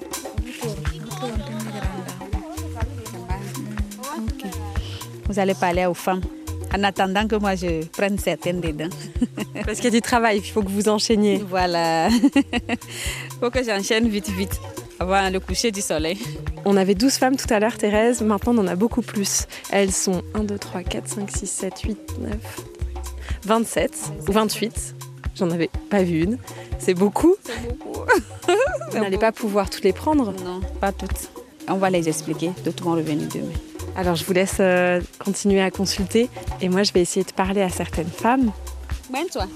Vous 5.29 5.39
allez 5.39 5.55
parler 5.55 5.87
aux 5.87 5.95
femmes 5.95 6.21
en 6.75 6.83
attendant 6.85 7.27
que 7.27 7.37
moi 7.37 7.55
je 7.55 7.85
prenne 7.87 8.19
certaines 8.19 8.61
dedans. 8.61 8.89
Parce 9.65 9.77
qu'il 9.77 9.87
y 9.87 9.89
a 9.89 9.99
du 9.99 10.01
travail, 10.01 10.39
il 10.39 10.51
faut 10.51 10.63
que 10.63 10.69
vous 10.71 10.89
enchaîniez. 10.89 11.39
voilà. 11.49 12.09
faut 13.41 13.51
que 13.51 13.65
j'enchaîne 13.65 14.09
vite, 14.09 14.29
vite 14.31 14.61
avant 14.99 15.29
le 15.31 15.41
coucher 15.41 15.71
du 15.71 15.81
soleil. 15.81 16.19
On 16.65 16.77
avait 16.77 16.95
12 16.95 17.15
femmes 17.15 17.37
tout 17.37 17.53
à 17.53 17.61
l'heure, 17.61 17.77
Thérèse. 17.77 18.23
Maintenant, 18.23 18.55
on 18.55 18.59
en 18.59 18.67
a 18.67 18.77
beaucoup 18.77 19.03
plus. 19.03 19.47
Elles 19.71 19.93
sont 19.93 20.23
1, 20.35 20.45
2, 20.45 20.59
3, 20.59 20.83
4, 20.83 21.09
5, 21.09 21.31
6, 21.31 21.47
7, 21.47 21.81
8, 21.81 21.99
9, 22.21 22.37
27 23.45 24.13
ou 24.29 24.33
28. 24.33 24.95
J'en 25.37 25.51
avais 25.51 25.71
pas 25.91 26.03
vu 26.03 26.23
une. 26.23 26.39
C'est 26.79 26.95
beaucoup. 26.95 27.37
Vous 28.93 28.99
n'allez 28.99 29.19
pas 29.19 29.33
pouvoir 29.33 29.71
toutes 29.71 29.85
les 29.85 29.93
prendre. 29.93 30.33
Non, 30.45 30.61
pas 30.81 30.93
toutes. 30.93 31.31
On 31.69 31.75
va 31.75 31.91
les 31.91 32.09
expliquer. 32.09 32.53
D'autres 32.65 32.85
vont 32.85 32.95
revenir 32.95 33.29
demain. 33.29 33.53
Alors, 33.97 34.15
je 34.15 34.25
vous 34.25 34.33
laisse 34.35 34.59
euh, 34.61 35.01
continuer 35.19 35.63
à 35.63 35.71
consulter. 35.71 36.29
Et 36.61 36.69
moi, 36.69 36.83
je 36.83 36.93
vais 36.93 37.01
essayer 37.01 37.25
de 37.25 37.33
parler 37.33 37.63
à 37.63 37.71
certaines 37.71 38.11
femmes 38.11 38.53
Mwen-toi. 39.11 39.47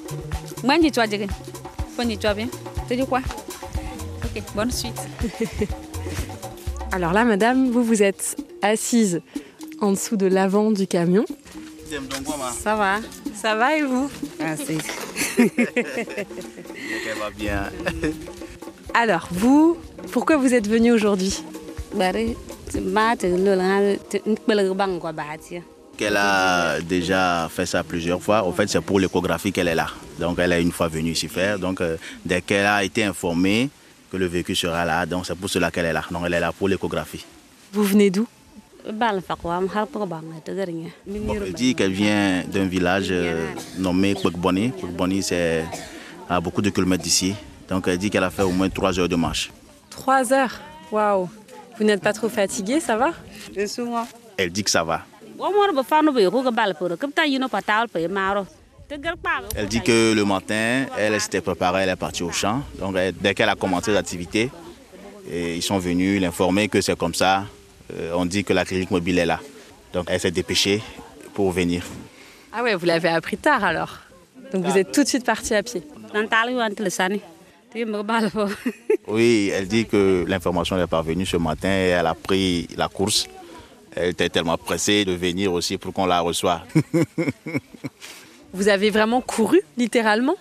Mwen 0.64 0.80
dis-toi, 0.80 1.06
bien. 1.06 2.48
Tu 2.88 2.96
dis 2.96 3.06
quoi? 3.06 3.20
Ok, 4.24 4.42
bonne 4.54 4.70
suite. 4.70 4.98
Alors 6.92 7.12
là, 7.12 7.24
madame, 7.24 7.70
vous 7.70 7.82
vous 7.84 8.02
êtes 8.02 8.36
assise 8.62 9.20
en 9.80 9.92
dessous 9.92 10.16
de 10.16 10.26
l'avant 10.26 10.70
du 10.70 10.86
camion. 10.86 11.24
Ça 12.62 12.76
va 12.76 12.98
Ça 13.34 13.56
va 13.56 13.76
et 13.76 13.82
vous? 13.82 14.10
Merci. 14.38 14.78
Elle 15.36 15.48
va 17.18 17.30
bien. 17.36 17.70
Alors, 18.94 19.28
vous, 19.32 19.76
pourquoi 20.12 20.36
vous 20.36 20.54
êtes 20.54 20.68
venu 20.68 20.92
aujourd'hui? 20.92 21.42
Qu'elle 25.96 26.16
a 26.16 26.80
déjà 26.80 27.48
fait 27.50 27.66
ça 27.66 27.82
plusieurs 27.84 28.22
fois. 28.22 28.42
En 28.44 28.52
fait, 28.52 28.68
c'est 28.68 28.80
pour 28.80 28.98
l'échographie 29.00 29.52
qu'elle 29.52 29.68
est 29.68 29.74
là. 29.74 29.88
Donc, 30.18 30.38
elle 30.38 30.52
est 30.52 30.62
une 30.62 30.72
fois 30.72 30.88
venue 30.88 31.10
ici 31.10 31.28
faire. 31.28 31.58
Donc, 31.58 31.80
euh, 31.80 31.96
dès 32.24 32.40
qu'elle 32.40 32.66
a 32.66 32.82
été 32.82 33.04
informée 33.04 33.68
que 34.10 34.16
le 34.16 34.26
véhicule 34.26 34.56
sera 34.56 34.84
là, 34.84 35.06
donc 35.06 35.26
c'est 35.26 35.34
pour 35.36 35.48
cela 35.50 35.70
qu'elle 35.70 35.86
est 35.86 35.92
là. 35.92 36.02
Donc, 36.10 36.22
elle 36.26 36.34
est 36.34 36.40
là 36.40 36.52
pour 36.52 36.68
l'échographie. 36.68 37.24
Vous 37.72 37.84
venez 37.84 38.10
d'où? 38.10 38.26
Bon, 41.06 41.34
elle 41.34 41.52
dit 41.52 41.74
qu'elle 41.74 41.92
vient 41.92 42.42
d'un 42.50 42.64
village 42.64 43.08
euh, 43.10 43.50
nommé 43.78 44.14
Kwekboni. 44.14 44.72
Kwekboni, 44.72 45.22
c'est 45.22 45.64
à 46.28 46.40
beaucoup 46.40 46.62
de 46.62 46.70
kilomètres 46.70 47.02
d'ici. 47.02 47.34
Donc, 47.68 47.88
elle 47.88 47.98
dit 47.98 48.08
qu'elle 48.08 48.24
a 48.24 48.30
fait 48.30 48.42
au 48.42 48.50
moins 48.52 48.70
trois 48.70 48.98
heures 48.98 49.08
de 49.08 49.16
marche. 49.16 49.50
Trois 49.90 50.32
heures? 50.32 50.58
Waouh. 50.90 51.28
Vous 51.80 51.86
n'êtes 51.86 52.02
pas 52.02 52.12
trop 52.12 52.28
fatigué, 52.28 52.78
ça 52.78 52.96
va. 52.98 53.12
Elle 54.36 54.50
dit 54.52 54.62
que 54.62 54.70
ça 54.70 54.84
va. 54.84 55.00
Elle 59.56 59.66
dit 59.66 59.80
que 59.80 60.12
le 60.12 60.24
matin, 60.26 60.84
elle, 60.98 61.14
elle 61.14 61.20
s'était 61.22 61.40
préparée, 61.40 61.84
elle 61.84 61.88
est 61.88 61.96
partie 61.96 62.22
au 62.22 62.32
champ. 62.32 62.62
Donc, 62.78 62.96
elle- 62.96 63.14
dès 63.16 63.34
qu'elle 63.34 63.48
a 63.48 63.54
commencé 63.54 63.92
l'activité, 63.92 64.50
et 65.30 65.56
ils 65.56 65.62
sont 65.62 65.78
venus 65.78 66.20
l'informer 66.20 66.68
que 66.68 66.82
c'est 66.82 66.98
comme 66.98 67.14
ça. 67.14 67.44
Euh, 67.98 68.12
on 68.14 68.26
dit 68.26 68.44
que 68.44 68.52
la 68.52 68.66
clinique 68.66 68.90
mobile 68.90 69.18
est 69.18 69.24
là. 69.26 69.40
Donc, 69.94 70.04
elle 70.10 70.20
s'est 70.20 70.30
dépêchée 70.30 70.82
pour 71.32 71.50
venir. 71.50 71.82
Ah 72.52 72.62
ouais, 72.62 72.74
vous 72.74 72.84
l'avez 72.84 73.08
appris 73.08 73.38
tard 73.38 73.64
alors. 73.64 74.00
Donc 74.52 74.64
vous 74.66 74.76
êtes 74.76 74.92
tout 74.92 75.02
de 75.04 75.08
suite 75.08 75.24
parti 75.24 75.54
à 75.54 75.62
pied. 75.62 75.82
Po. 78.30 78.44
Oui, 79.08 79.50
elle 79.52 79.66
dit 79.66 79.86
que 79.86 80.24
l'information 80.28 80.78
est 80.80 80.86
parvenue 80.86 81.26
ce 81.26 81.36
matin 81.36 81.68
et 81.68 81.88
elle 81.88 82.06
a 82.06 82.14
pris 82.14 82.68
la 82.76 82.88
course. 82.88 83.26
Elle 83.96 84.10
était 84.10 84.28
tellement 84.28 84.56
pressée 84.56 85.04
de 85.04 85.12
venir 85.12 85.52
aussi 85.52 85.76
pour 85.78 85.92
qu'on 85.92 86.06
la 86.06 86.20
reçoive. 86.20 86.60
Vous 88.52 88.68
avez 88.68 88.90
vraiment 88.90 89.20
couru, 89.20 89.60
littéralement? 89.76 90.36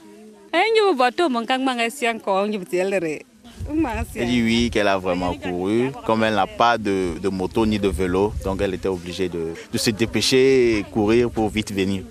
Mon. 3.68 3.82
Ma 3.82 3.92
Elle 4.16 4.28
dit 4.28 4.42
oui, 4.42 4.70
qu'elle 4.72 4.88
a 4.88 4.98
vraiment 4.98 5.34
couru. 5.36 5.92
Comme 6.06 6.24
elle 6.24 6.36
n'a 6.36 6.48
pas 6.48 6.78
de, 6.78 7.20
de 7.22 7.30
moto 7.30 7.66
ni 7.66 7.78
de 7.78 7.88
vélo, 7.88 8.34
donc 8.44 8.62
elle 8.62 8.74
était 8.74 8.88
obligée 8.88 9.30
de, 9.30 9.54
de 9.72 9.78
se 9.78 9.92
dépêcher 9.92 10.80
et 10.80 10.84
courir 10.84 11.30
pour 11.30 11.50
vite 11.50 11.72
venir. 11.72 12.04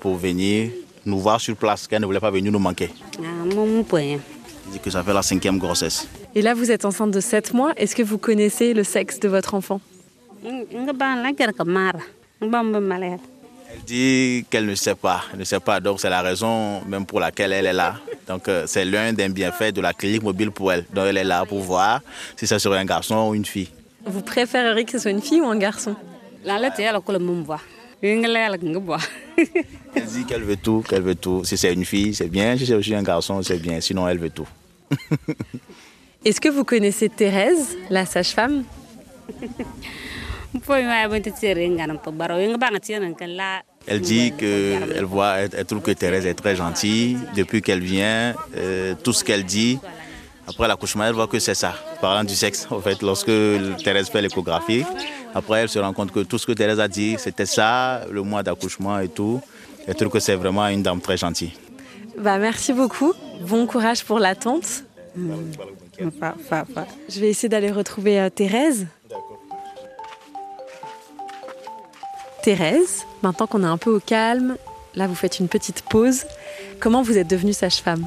Pour 0.00 0.16
venir 0.16 0.70
nous 1.04 1.18
voir 1.18 1.40
sur 1.40 1.56
place, 1.56 1.86
qu'elle 1.86 2.00
ne 2.00 2.06
voulait 2.06 2.20
pas 2.20 2.30
venir 2.30 2.50
nous 2.50 2.58
manquer. 2.58 2.90
Ah 3.18 3.44
mo 3.54 3.66
mo 3.66 3.82
po. 3.82 3.96
Elle 3.98 4.20
dit 4.70 4.78
que 4.80 4.90
ça 4.90 5.02
fait 5.02 5.12
la 5.12 5.22
cinquième 5.22 5.58
grossesse. 5.58 6.08
Et 6.34 6.42
là, 6.42 6.54
vous 6.54 6.70
êtes 6.70 6.84
enceinte 6.84 7.10
de 7.10 7.20
7 7.20 7.54
mois. 7.54 7.72
Est-ce 7.76 7.96
que 7.96 8.02
vous 8.02 8.18
connaissez 8.18 8.74
le 8.74 8.84
sexe 8.84 9.20
de 9.20 9.28
votre 9.28 9.54
enfant. 9.54 9.80
Elle 13.72 13.82
dit 13.84 14.44
qu'elle 14.48 14.66
ne 14.66 14.74
sait 14.74 14.94
pas, 14.94 15.24
elle 15.32 15.40
ne 15.40 15.44
sait 15.44 15.60
pas. 15.60 15.80
Donc 15.80 16.00
c'est 16.00 16.10
la 16.10 16.22
raison 16.22 16.82
même 16.86 17.04
pour 17.04 17.20
laquelle 17.20 17.52
elle 17.52 17.66
est 17.66 17.72
là. 17.72 17.96
Donc 18.28 18.48
euh, 18.48 18.64
c'est 18.66 18.84
l'un 18.84 19.12
des 19.12 19.28
bienfaits 19.28 19.72
de 19.72 19.80
la 19.80 19.92
clinique 19.92 20.22
mobile 20.22 20.50
pour 20.50 20.72
elle. 20.72 20.84
Donc 20.94 21.06
elle 21.08 21.16
est 21.16 21.24
là 21.24 21.44
pour 21.44 21.60
voir 21.60 22.00
si 22.36 22.46
ça 22.46 22.58
serait 22.58 22.78
un 22.78 22.84
garçon 22.84 23.28
ou 23.30 23.34
une 23.34 23.44
fille. 23.44 23.68
Vous 24.04 24.22
préféreriez 24.22 24.84
que 24.84 24.92
ce 24.92 24.98
soit 24.98 25.10
une 25.10 25.22
fille 25.22 25.40
ou 25.40 25.46
un 25.46 25.58
garçon 25.58 25.96
Elle 29.94 30.04
dit 30.04 30.24
qu'elle 30.26 30.42
veut 30.42 30.56
tout, 30.56 30.82
qu'elle 30.86 31.02
veut 31.02 31.14
tout. 31.14 31.44
Si 31.44 31.56
c'est 31.56 31.72
une 31.72 31.84
fille, 31.84 32.14
c'est 32.14 32.28
bien. 32.28 32.56
Si 32.56 32.66
c'est 32.66 32.74
aussi 32.74 32.94
un 32.94 33.02
garçon, 33.02 33.42
c'est 33.42 33.58
bien. 33.58 33.80
Sinon, 33.80 34.06
elle 34.06 34.18
veut 34.18 34.30
tout. 34.30 34.48
Est-ce 36.24 36.40
que 36.40 36.48
vous 36.48 36.64
connaissez 36.64 37.08
Thérèse, 37.08 37.76
la 37.88 38.04
sage-femme? 38.04 38.64
Elle 43.86 44.00
dit 44.00 44.32
qu'elle 44.36 45.04
voit, 45.04 45.36
elle, 45.36 45.50
elle 45.56 45.64
trouve 45.64 45.82
que 45.82 45.92
Thérèse 45.92 46.26
est 46.26 46.34
très 46.34 46.56
gentille. 46.56 47.18
Depuis 47.36 47.62
qu'elle 47.62 47.82
vient, 47.82 48.34
euh, 48.56 48.94
tout 49.02 49.12
ce 49.12 49.22
qu'elle 49.22 49.44
dit, 49.44 49.78
après 50.46 50.68
l'accouchement, 50.68 51.04
elle 51.04 51.14
voit 51.14 51.26
que 51.26 51.38
c'est 51.38 51.54
ça. 51.54 51.74
Parlant 52.00 52.24
du 52.24 52.34
sexe, 52.34 52.66
en 52.70 52.80
fait, 52.80 53.02
lorsque 53.02 53.30
Thérèse 53.82 54.08
fait 54.08 54.22
l'échographie, 54.22 54.84
après 55.34 55.60
elle 55.60 55.68
se 55.68 55.78
rend 55.78 55.92
compte 55.92 56.12
que 56.12 56.20
tout 56.20 56.38
ce 56.38 56.46
que 56.46 56.52
Thérèse 56.52 56.80
a 56.80 56.88
dit, 56.88 57.16
c'était 57.18 57.46
ça, 57.46 58.02
le 58.10 58.22
mois 58.22 58.42
d'accouchement 58.42 58.98
et 59.00 59.08
tout. 59.08 59.40
Elle 59.86 59.94
trouve 59.94 60.10
que 60.10 60.20
c'est 60.20 60.34
vraiment 60.34 60.66
une 60.68 60.82
dame 60.82 61.00
très 61.00 61.16
gentille. 61.16 61.52
Bah 62.18 62.38
merci 62.38 62.72
beaucoup. 62.72 63.12
Bon 63.42 63.66
courage 63.66 64.04
pour 64.04 64.18
l'attente. 64.18 64.84
Je 65.16 67.20
vais 67.20 67.28
essayer 67.28 67.48
d'aller 67.48 67.70
retrouver 67.70 68.20
euh, 68.20 68.30
Thérèse. 68.30 68.86
Thérèse, 72.42 73.04
maintenant 73.22 73.46
qu'on 73.46 73.62
est 73.62 73.66
un 73.66 73.78
peu 73.78 73.94
au 73.94 74.00
calme, 74.00 74.56
là 74.94 75.08
vous 75.08 75.14
faites 75.14 75.40
une 75.40 75.48
petite 75.48 75.82
pause. 75.82 76.24
Comment 76.80 77.02
vous 77.02 77.18
êtes 77.18 77.28
devenue 77.28 77.52
sage-femme? 77.52 78.06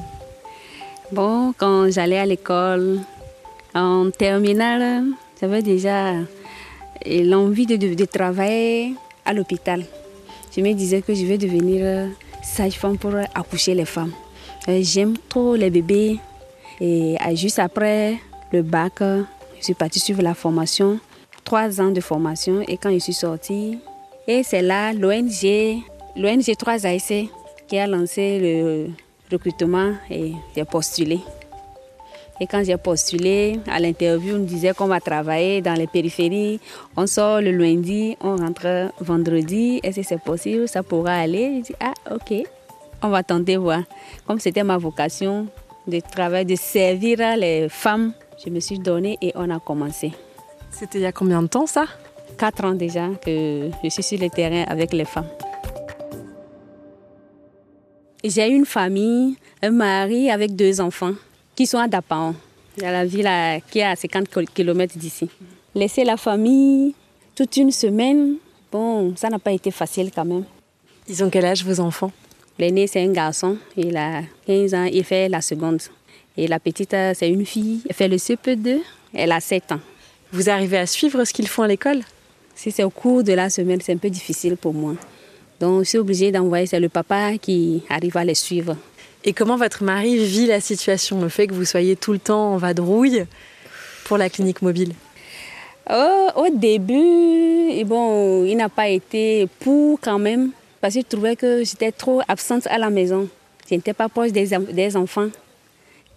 Bon, 1.12 1.52
quand 1.58 1.90
j'allais 1.90 2.18
à 2.18 2.24
l'école, 2.24 3.00
en 3.74 4.10
terminale, 4.10 5.06
j'avais 5.40 5.60
déjà 5.60 6.12
euh, 6.12 6.22
l'envie 7.04 7.66
de, 7.66 8.04
travailler 8.04 8.94
à 9.24 9.32
l'hôpital. 9.32 9.84
Je 10.54 10.60
me 10.60 10.72
disais 10.72 11.02
que 11.02 11.12
je 11.12 11.24
vais 11.24 11.36
devenir 11.36 11.80
euh, 11.82 12.06
sage-femme 12.44 12.96
pour 12.96 13.12
accoucher 13.34 13.74
les 13.74 13.86
femmes. 13.86 14.12
Euh, 14.68 14.78
J'aime 14.82 15.16
trop 15.28 15.56
les 15.56 15.70
bébés. 15.70 16.20
Et 16.80 17.16
juste 17.34 17.58
après 17.58 18.18
le 18.52 18.62
bac, 18.62 19.00
je 19.00 19.64
suis 19.64 19.74
partie 19.74 19.98
suivre 19.98 20.22
la 20.22 20.34
formation, 20.34 21.00
trois 21.44 21.80
ans 21.80 21.90
de 21.90 22.00
formation. 22.00 22.62
Et 22.68 22.76
quand 22.76 22.90
je 22.92 22.98
suis 22.98 23.12
sortie, 23.12 23.78
et 24.28 24.42
c'est 24.44 24.62
là 24.62 24.92
l'ONG, 24.92 25.82
l'ONG 26.16 26.48
3ASC 26.54 27.28
qui 27.66 27.78
a 27.78 27.86
lancé 27.86 28.38
le 28.38 28.90
recrutement 29.30 29.92
et 30.10 30.32
j'ai 30.54 30.64
postulé. 30.64 31.20
Et 32.42 32.46
quand 32.46 32.64
j'ai 32.64 32.78
postulé 32.78 33.60
à 33.70 33.78
l'interview, 33.78 34.36
on 34.36 34.38
me 34.38 34.46
disait 34.46 34.72
qu'on 34.72 34.86
va 34.86 34.98
travailler 34.98 35.60
dans 35.60 35.74
les 35.74 35.86
périphéries. 35.86 36.58
On 36.96 37.06
sort 37.06 37.42
le 37.42 37.50
lundi, 37.50 38.16
on 38.22 38.36
rentre 38.36 38.90
vendredi. 38.98 39.78
Est-ce 39.82 40.00
que 40.00 40.06
c'est 40.06 40.22
possible? 40.22 40.66
Ça 40.66 40.82
pourra 40.82 41.16
aller? 41.16 41.58
Je 41.58 41.62
dis, 41.64 41.74
ah, 41.80 41.92
ok. 42.10 42.42
On 43.02 43.10
va 43.10 43.22
tenter 43.22 43.58
voir. 43.58 43.82
Comme 44.26 44.40
c'était 44.40 44.64
ma 44.64 44.78
vocation 44.78 45.48
de 45.86 46.00
travailler, 46.00 46.46
de 46.46 46.56
servir 46.56 47.36
les 47.36 47.68
femmes, 47.68 48.14
je 48.42 48.48
me 48.48 48.60
suis 48.60 48.78
donnée 48.78 49.18
et 49.20 49.32
on 49.34 49.50
a 49.50 49.58
commencé. 49.58 50.12
C'était 50.70 50.98
il 50.98 51.02
y 51.02 51.06
a 51.06 51.12
combien 51.12 51.42
de 51.42 51.48
temps 51.48 51.66
ça? 51.66 51.84
Quatre 52.38 52.64
ans 52.64 52.72
déjà 52.72 53.08
que 53.22 53.70
je 53.84 53.88
suis 53.90 54.02
sur 54.02 54.18
le 54.18 54.30
terrain 54.30 54.64
avec 54.66 54.94
les 54.94 55.04
femmes. 55.04 55.28
J'ai 58.22 58.48
une 58.48 58.66
famille, 58.66 59.36
un 59.62 59.70
mari 59.70 60.30
avec 60.30 60.54
deux 60.54 60.80
enfants 60.80 61.12
qui 61.56 61.66
sont 61.66 61.78
à 61.78 61.88
Dapaon, 61.88 62.34
dans 62.78 62.90
la 62.90 63.04
ville 63.06 63.26
à- 63.26 63.60
qui 63.60 63.78
est 63.78 63.84
à 63.84 63.96
50 63.96 64.28
km 64.54 64.96
d'ici. 64.98 65.28
Laisser 65.74 66.04
la 66.04 66.16
famille 66.16 66.94
toute 67.34 67.56
une 67.56 67.70
semaine, 67.70 68.34
bon, 68.70 69.14
ça 69.16 69.28
n'a 69.28 69.38
pas 69.38 69.52
été 69.52 69.70
facile 69.70 70.10
quand 70.14 70.24
même. 70.24 70.44
Ils 71.08 71.24
ont 71.24 71.30
quel 71.30 71.44
âge 71.46 71.64
vos 71.64 71.80
enfants? 71.80 72.12
L'aîné, 72.58 72.86
c'est 72.86 73.02
un 73.02 73.12
garçon, 73.12 73.56
il 73.76 73.96
a 73.96 74.22
15 74.46 74.74
ans, 74.74 74.84
il 74.84 75.02
fait 75.04 75.28
la 75.28 75.40
seconde. 75.40 75.80
Et 76.36 76.46
la 76.46 76.60
petite, 76.60 76.92
euh, 76.94 77.12
c'est 77.16 77.28
une 77.30 77.46
fille, 77.46 77.80
elle 77.88 77.94
fait 77.94 78.08
le 78.08 78.16
CP2, 78.18 78.80
elle 79.14 79.32
a 79.32 79.40
7 79.40 79.72
ans. 79.72 79.80
Vous 80.32 80.50
arrivez 80.50 80.76
à 80.78 80.86
suivre 80.86 81.24
ce 81.24 81.32
qu'ils 81.32 81.48
font 81.48 81.62
à 81.62 81.68
l'école? 81.68 82.00
Si 82.54 82.70
c'est 82.70 82.84
au 82.84 82.90
cours 82.90 83.24
de 83.24 83.32
la 83.32 83.48
semaine, 83.48 83.80
c'est 83.80 83.94
un 83.94 83.96
peu 83.96 84.10
difficile 84.10 84.56
pour 84.56 84.74
moi. 84.74 84.94
Donc, 85.60 85.84
je 85.84 85.90
suis 85.90 85.98
obligée 85.98 86.32
d'envoyer, 86.32 86.66
c'est 86.66 86.80
le 86.80 86.88
papa 86.88 87.36
qui 87.36 87.82
arrive 87.90 88.16
à 88.16 88.24
les 88.24 88.34
suivre. 88.34 88.76
Et 89.24 89.34
comment 89.34 89.58
votre 89.58 89.84
mari 89.84 90.16
vit 90.16 90.46
la 90.46 90.60
situation, 90.60 91.20
le 91.20 91.28
fait 91.28 91.46
que 91.46 91.52
vous 91.52 91.66
soyez 91.66 91.96
tout 91.96 92.12
le 92.12 92.18
temps 92.18 92.54
en 92.54 92.56
vadrouille 92.56 93.26
pour 94.04 94.16
la 94.16 94.30
clinique 94.30 94.62
mobile? 94.62 94.94
Oh, 95.92 96.28
au 96.36 96.48
début, 96.48 97.68
et 97.70 97.84
bon, 97.84 98.46
il 98.46 98.56
n'a 98.56 98.70
pas 98.70 98.88
été 98.88 99.48
pour 99.58 100.00
quand 100.00 100.18
même, 100.18 100.52
parce 100.80 100.94
qu'il 100.94 101.04
trouvait 101.04 101.36
que 101.36 101.62
j'étais 101.62 101.92
trop 101.92 102.22
absente 102.26 102.66
à 102.68 102.78
la 102.78 102.88
maison. 102.88 103.28
Je 103.68 103.74
n'étais 103.74 103.92
pas 103.92 104.08
proche 104.08 104.32
des, 104.32 104.96
enfants. 104.96 105.28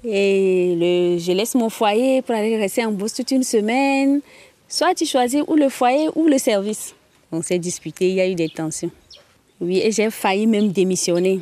Et 0.05 0.75
le, 0.79 1.19
je 1.19 1.31
laisse 1.33 1.55
mon 1.55 1.69
foyer 1.69 2.21
pour 2.21 2.33
aller 2.33 2.55
rester 2.55 2.85
en 2.85 2.91
bourse 2.91 3.13
toute 3.13 3.31
une 3.31 3.43
semaine. 3.43 4.21
Soit 4.69 4.95
tu 4.95 5.05
choisis 5.05 5.41
ou 5.47 5.55
le 5.55 5.67
foyer 5.67 6.07
ou 6.15 6.27
le 6.27 6.37
service. 6.37 6.95
On 7.33 7.41
s'est 7.41 7.59
disputé, 7.59 8.09
il 8.09 8.15
y 8.15 8.21
a 8.21 8.27
eu 8.27 8.35
des 8.35 8.49
tensions. 8.49 8.91
Oui, 9.63 9.79
et 9.79 9.93
j'ai 9.93 10.11
failli 10.11 10.45
même 10.45 10.73
démissionner. 10.73 11.39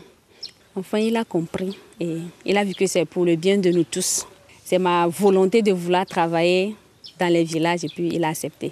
Enfin, 0.75 1.00
il 1.00 1.18
a 1.18 1.25
compris 1.25 1.75
et 2.00 2.20
il 2.46 2.56
a 2.56 2.63
vu 2.63 2.75
que 2.75 2.86
c'est 2.86 3.04
pour 3.04 3.25
le 3.25 3.36
bien 3.36 3.58
de 3.58 3.72
nous 3.72 3.84
tous. 3.84 4.28
C'est 4.63 4.78
ma 4.78 5.08
volonté 5.08 5.63
de 5.63 5.72
vouloir 5.72 6.06
travailler 6.06 6.75
dans 7.20 7.34
les 7.34 7.44
villages 7.44 7.84
et 7.84 7.88
puis 7.88 8.10
il 8.13 8.24
a 8.24 8.28
accepté. 8.28 8.72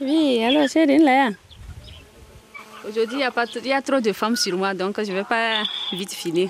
Oui, 0.00 0.44
alors 0.44 0.68
c'est 0.68 0.86
là. 0.86 1.30
Aujourd'hui, 2.88 3.18
il 3.18 3.22
y, 3.22 3.24
a 3.24 3.32
pas 3.32 3.44
il 3.56 3.66
y 3.66 3.72
a 3.72 3.82
trop 3.82 4.00
de 4.00 4.12
femmes 4.12 4.36
sur 4.36 4.56
moi, 4.56 4.72
donc 4.72 5.02
je 5.02 5.10
ne 5.10 5.16
vais 5.16 5.24
pas 5.24 5.64
vite 5.92 6.12
finir. 6.12 6.48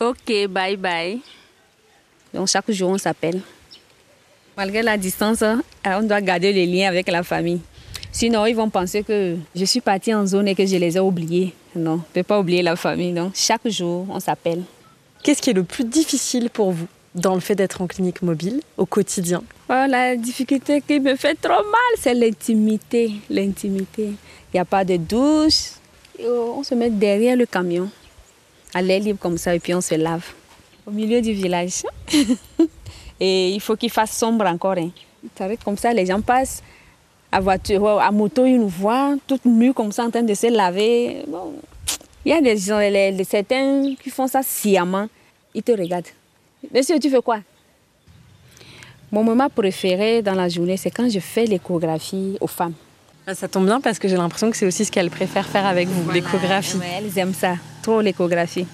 Ok, 0.00 0.46
bye 0.48 0.76
bye. 0.78 1.20
Donc 2.32 2.48
chaque 2.48 2.70
jour, 2.70 2.88
on 2.88 2.98
s'appelle. 2.98 3.42
Malgré 4.58 4.82
la 4.82 4.96
distance, 4.96 5.44
on 5.86 6.02
doit 6.02 6.20
garder 6.20 6.52
les 6.52 6.66
liens 6.66 6.88
avec 6.88 7.08
la 7.08 7.22
famille. 7.22 7.60
Sinon, 8.10 8.44
ils 8.44 8.56
vont 8.56 8.68
penser 8.68 9.04
que 9.04 9.36
je 9.54 9.64
suis 9.64 9.80
partie 9.80 10.12
en 10.12 10.26
zone 10.26 10.48
et 10.48 10.56
que 10.56 10.66
je 10.66 10.74
les 10.74 10.96
ai 10.96 11.00
oubliés. 11.00 11.54
Non, 11.76 11.98
je 11.98 11.98
ne 11.98 12.14
peux 12.14 12.22
pas 12.24 12.40
oublier 12.40 12.62
la 12.62 12.74
famille. 12.74 13.12
Donc 13.12 13.34
chaque 13.36 13.68
jour, 13.68 14.04
on 14.10 14.18
s'appelle. 14.18 14.64
Qu'est-ce 15.22 15.40
qui 15.40 15.50
est 15.50 15.52
le 15.52 15.62
plus 15.62 15.84
difficile 15.84 16.50
pour 16.50 16.72
vous 16.72 16.88
dans 17.14 17.36
le 17.36 17.40
fait 17.40 17.54
d'être 17.54 17.80
en 17.82 17.86
clinique 17.86 18.20
mobile 18.20 18.60
au 18.76 18.84
quotidien? 18.84 19.44
Oh, 19.70 19.84
La 19.88 20.16
difficulté 20.16 20.82
qui 20.84 20.98
me 20.98 21.14
fait 21.14 21.36
trop 21.40 21.62
mal, 21.62 21.92
c'est 21.96 22.14
l'intimité. 22.14 23.12
L'intimité. 23.30 24.06
Il 24.06 24.54
n'y 24.54 24.58
a 24.60 24.64
pas 24.64 24.84
de 24.84 24.96
douche. 24.96 25.70
On 26.20 26.64
se 26.64 26.74
met 26.74 26.90
derrière 26.90 27.36
le 27.36 27.46
camion, 27.46 27.88
à 28.74 28.82
l'air 28.82 28.98
libre 28.98 29.20
comme 29.20 29.38
ça, 29.38 29.54
et 29.54 29.60
puis 29.60 29.72
on 29.72 29.80
se 29.80 29.94
lave. 29.94 30.24
Au 30.84 30.90
milieu 30.90 31.20
du 31.20 31.32
village. 31.32 31.84
et 33.20 33.50
il 33.50 33.60
faut 33.60 33.76
qu'il 33.76 33.90
fasse 33.90 34.16
sombre 34.16 34.46
encore. 34.46 34.76
Hein. 34.78 34.90
Comme 35.64 35.76
ça, 35.76 35.92
les 35.92 36.06
gens 36.06 36.20
passent 36.20 36.62
à 37.30 37.40
voiture, 37.40 38.00
à 38.00 38.10
moto, 38.10 38.46
ils 38.46 38.58
nous 38.58 38.68
voient 38.68 39.16
toutes 39.26 39.44
nues 39.44 39.74
comme 39.74 39.92
ça 39.92 40.04
en 40.04 40.10
train 40.10 40.22
de 40.22 40.34
se 40.34 40.46
laver. 40.46 41.24
Il 42.24 42.32
y 42.32 42.32
a 42.32 42.40
des 42.40 42.56
gens, 42.56 42.78
les, 42.78 43.24
certains 43.24 43.94
qui 44.02 44.10
font 44.10 44.26
ça 44.26 44.42
sciemment. 44.42 45.08
Ils 45.54 45.62
te 45.62 45.72
regardent. 45.72 46.06
Monsieur, 46.74 46.98
tu 46.98 47.10
fais 47.10 47.22
quoi? 47.22 47.40
Mon 49.10 49.24
moment 49.24 49.48
préféré 49.48 50.22
dans 50.22 50.34
la 50.34 50.48
journée, 50.48 50.76
c'est 50.76 50.90
quand 50.90 51.08
je 51.08 51.20
fais 51.20 51.44
l'échographie 51.44 52.36
aux 52.40 52.46
femmes. 52.46 52.74
Ah, 53.26 53.34
ça 53.34 53.48
tombe 53.48 53.66
bien 53.66 53.80
parce 53.80 53.98
que 53.98 54.08
j'ai 54.08 54.16
l'impression 54.16 54.50
que 54.50 54.56
c'est 54.56 54.66
aussi 54.66 54.84
ce 54.84 54.90
qu'elles 54.92 55.10
préfèrent 55.10 55.46
faire 55.46 55.66
avec 55.66 55.88
vous, 55.88 56.10
l'échographie. 56.10 56.78
elles 56.96 57.18
aiment 57.18 57.34
ça, 57.34 57.56
trop 57.82 58.00
l'échographie. 58.00 58.66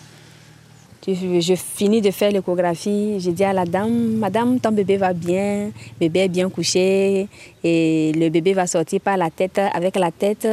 Je, 1.07 1.55
finis 1.55 2.01
de 2.01 2.11
faire 2.11 2.31
l'échographie, 2.31 3.21
je 3.21 3.31
dis 3.31 3.45
à 3.45 3.53
la 3.53 3.67
dame, 3.67 4.17
Madame, 4.17 4.59
ton 4.59 4.73
bébé 4.73 4.97
va 4.97 5.13
bien, 5.13 5.71
bébé 6.01 6.21
est 6.21 6.29
bien 6.29 6.49
couché, 6.49 7.29
et 7.63 8.13
le 8.15 8.31
bébé 8.31 8.55
va 8.55 8.67
sortir 8.67 9.01
par 9.01 9.19
la 9.19 9.29
tête, 9.29 9.59
avec 9.59 9.97
la 9.97 10.11
tête, 10.11 10.49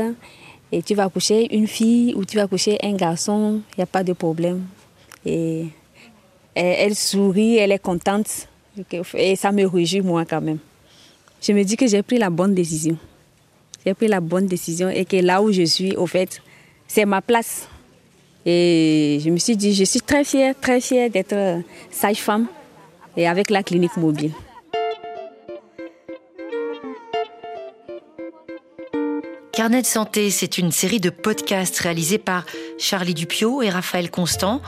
et 0.72 0.82
tu 0.82 0.94
vas 0.94 1.08
coucher 1.08 1.56
une 1.56 1.68
fille 1.68 2.14
ou 2.16 2.26
tu 2.26 2.36
vas 2.36 2.48
coucher 2.48 2.78
un 2.84 2.94
garçon, 2.94 3.62
il 3.72 3.80
n'y 3.80 3.84
a 3.84 3.88
pas 3.88 4.04
de 4.04 4.12
problème. 4.12 4.64
Et 5.26 5.68
elle, 6.54 6.96
sourit, 6.96 7.58
elle 7.58 7.72
est 7.72 7.80
contente. 7.80 8.48
Et 9.16 9.36
ça 9.36 9.52
me 9.52 9.66
réjouit, 9.66 10.02
moi, 10.02 10.26
quand 10.26 10.42
même. 10.42 10.60
Je 11.42 11.54
me 11.54 11.64
dis 11.64 11.76
que 11.76 11.88
j'ai 11.88 12.04
pris 12.04 12.18
la 12.18 12.30
bonne 12.30 12.54
décision. 12.54 12.98
J'ai 13.86 13.94
pris 13.94 14.08
la 14.08 14.20
bonne 14.20 14.48
décision 14.48 14.90
et 14.90 15.06
que 15.06 15.18
là 15.18 15.42
où 15.42 15.52
je 15.52 15.64
suis, 15.64 15.96
au 15.96 16.08
fait, 16.08 16.42
c'est 16.88 17.06
ma 17.06 17.22
place. 17.22 17.68
Et 18.46 19.20
je 19.24 19.30
me 19.30 19.38
suis 19.38 19.56
dit, 19.56 19.74
je 19.74 19.84
suis 19.84 20.02
très 20.02 20.24
fière, 20.24 20.56
très 20.60 20.82
fière 20.82 21.10
d'être 21.10 21.62
sage-femme 21.92 22.48
et 23.16 23.28
avec 23.28 23.50
la 23.50 23.64
clinique 23.64 23.98
mobile. 23.98 24.32
Carnet 29.54 29.82
de 29.82 29.86
santé, 29.86 30.32
c'est 30.32 30.58
une 30.58 30.72
série 30.72 31.00
de 31.00 31.10
podcasts 31.10 31.78
réalisés 31.80 32.18
par 32.18 32.46
Charlie 32.80 33.14
Dupio 33.14 33.62
et 33.62 33.70
Raphaël 33.70 34.10
Constant 34.10 34.62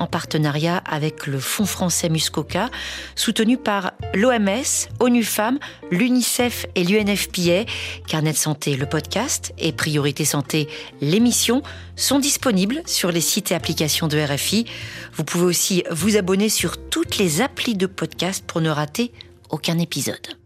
en 0.00 0.06
partenariat 0.06 0.78
avec 0.78 1.26
le 1.26 1.38
Fonds 1.38 1.66
français 1.66 2.08
Muscoca, 2.08 2.70
soutenu 3.14 3.56
par 3.56 3.92
l'OMS, 4.14 4.88
ONU 4.98 5.22
Femmes, 5.22 5.60
l'UNICEF 5.92 6.66
et 6.74 6.82
l'UNFPA. 6.82 7.70
Carnet 8.08 8.32
de 8.32 8.36
santé, 8.36 8.76
le 8.76 8.86
podcast 8.86 9.52
et 9.58 9.72
Priorité 9.72 10.24
santé, 10.24 10.68
l'émission 11.00 11.62
sont 11.94 12.18
disponibles 12.18 12.82
sur 12.86 13.12
les 13.12 13.20
sites 13.20 13.52
et 13.52 13.54
applications 13.54 14.08
de 14.08 14.18
RFI. 14.18 14.64
Vous 15.12 15.24
pouvez 15.24 15.44
aussi 15.44 15.84
vous 15.90 16.16
abonner 16.16 16.48
sur 16.48 16.88
toutes 16.88 17.18
les 17.18 17.42
applis 17.42 17.74
de 17.74 17.86
podcast 17.86 18.42
pour 18.46 18.60
ne 18.60 18.70
rater 18.70 19.12
aucun 19.50 19.78
épisode. 19.78 20.39